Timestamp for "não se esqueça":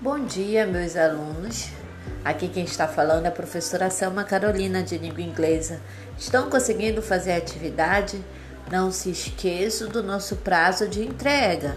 8.70-9.88